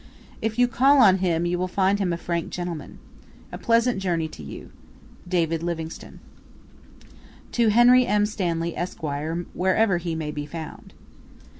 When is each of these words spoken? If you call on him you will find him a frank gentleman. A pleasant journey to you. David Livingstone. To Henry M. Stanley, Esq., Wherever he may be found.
If 0.41 0.57
you 0.57 0.67
call 0.67 0.97
on 0.97 1.19
him 1.19 1.45
you 1.45 1.59
will 1.59 1.67
find 1.67 1.99
him 1.99 2.11
a 2.11 2.17
frank 2.17 2.49
gentleman. 2.49 2.97
A 3.51 3.59
pleasant 3.59 3.99
journey 3.99 4.27
to 4.29 4.41
you. 4.41 4.71
David 5.27 5.61
Livingstone. 5.61 6.19
To 7.51 7.67
Henry 7.67 8.07
M. 8.07 8.25
Stanley, 8.25 8.75
Esq., 8.75 9.03
Wherever 9.03 9.97
he 9.99 10.15
may 10.15 10.31
be 10.31 10.47
found. 10.47 10.93